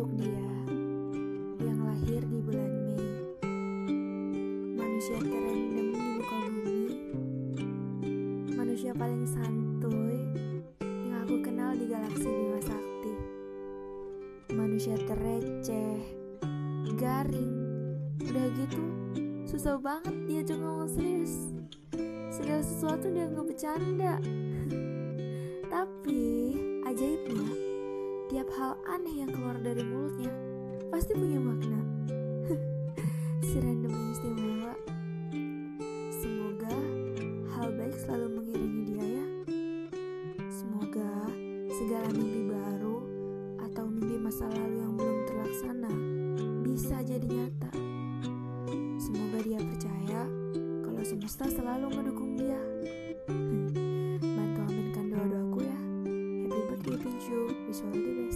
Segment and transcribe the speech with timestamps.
[0.00, 0.48] untuk dia
[1.60, 3.04] yang lahir di bulan Mei.
[4.72, 6.88] Manusia terendam di muka bumi,
[8.56, 10.24] manusia paling santuy
[10.80, 13.14] yang aku kenal di galaksi Bima Sakti.
[14.56, 16.00] Manusia tereceh,
[16.96, 17.56] garing,
[18.24, 18.84] udah gitu
[19.44, 21.52] susah banget dia ngomong serius.
[22.32, 24.16] Segala sesuatu dia nggak bercanda.
[28.70, 30.30] hal aneh yang keluar dari mulutnya
[30.94, 31.82] pasti punya makna.
[33.50, 34.78] si random istimewa.
[36.14, 36.70] Semoga
[37.50, 39.26] hal baik selalu mengiringi dia ya.
[40.54, 41.10] Semoga
[41.66, 42.98] segala mimpi baru
[43.58, 45.92] atau mimpi masa lalu yang belum terlaksana
[46.62, 47.74] bisa jadi nyata.
[49.02, 50.30] Semoga dia percaya
[50.86, 52.62] kalau semesta selalu mendukung dia.
[53.26, 55.78] Hmm, bantu aminkan doa-doaku ya.
[56.46, 57.38] Happy birthday Pinju.
[57.66, 58.29] Wish you all the.